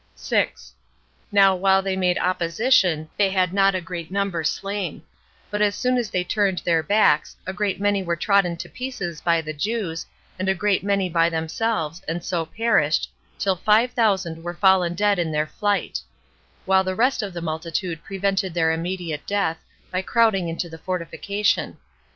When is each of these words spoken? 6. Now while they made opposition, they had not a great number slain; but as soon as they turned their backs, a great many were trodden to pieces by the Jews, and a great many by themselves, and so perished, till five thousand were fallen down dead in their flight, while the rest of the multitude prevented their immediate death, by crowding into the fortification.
6. 0.15 0.73
Now 1.31 1.55
while 1.55 1.83
they 1.83 1.95
made 1.95 2.17
opposition, 2.17 3.07
they 3.17 3.29
had 3.29 3.53
not 3.53 3.75
a 3.75 3.81
great 3.81 4.09
number 4.09 4.43
slain; 4.43 5.03
but 5.51 5.61
as 5.61 5.75
soon 5.75 5.95
as 5.95 6.09
they 6.09 6.23
turned 6.23 6.57
their 6.65 6.81
backs, 6.81 7.35
a 7.45 7.53
great 7.53 7.79
many 7.79 8.01
were 8.01 8.15
trodden 8.15 8.57
to 8.57 8.67
pieces 8.67 9.21
by 9.21 9.41
the 9.41 9.53
Jews, 9.53 10.07
and 10.39 10.49
a 10.49 10.55
great 10.55 10.83
many 10.83 11.07
by 11.07 11.29
themselves, 11.29 12.01
and 12.07 12.25
so 12.25 12.47
perished, 12.47 13.11
till 13.37 13.55
five 13.57 13.91
thousand 13.91 14.41
were 14.43 14.55
fallen 14.55 14.95
down 14.95 14.95
dead 14.95 15.19
in 15.19 15.31
their 15.31 15.45
flight, 15.45 15.99
while 16.65 16.83
the 16.83 16.95
rest 16.95 17.21
of 17.21 17.31
the 17.31 17.39
multitude 17.39 18.03
prevented 18.03 18.55
their 18.55 18.71
immediate 18.71 19.27
death, 19.27 19.63
by 19.91 20.01
crowding 20.01 20.49
into 20.49 20.67
the 20.67 20.79
fortification. 20.79 21.77